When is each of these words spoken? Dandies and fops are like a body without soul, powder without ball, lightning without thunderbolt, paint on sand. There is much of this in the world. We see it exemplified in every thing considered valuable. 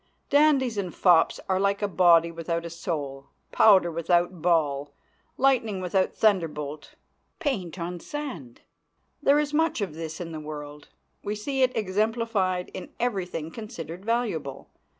Dandies 0.31 0.79
and 0.79 0.95
fops 0.95 1.39
are 1.47 1.59
like 1.59 1.83
a 1.83 1.87
body 1.87 2.31
without 2.31 2.71
soul, 2.71 3.27
powder 3.51 3.91
without 3.91 4.41
ball, 4.41 4.95
lightning 5.37 5.79
without 5.79 6.15
thunderbolt, 6.15 6.95
paint 7.37 7.77
on 7.77 7.99
sand. 7.99 8.61
There 9.21 9.37
is 9.37 9.53
much 9.53 9.79
of 9.79 9.93
this 9.93 10.19
in 10.19 10.31
the 10.31 10.39
world. 10.39 10.87
We 11.23 11.35
see 11.35 11.61
it 11.61 11.77
exemplified 11.77 12.71
in 12.73 12.91
every 12.99 13.27
thing 13.27 13.51
considered 13.51 14.03
valuable. 14.03 14.71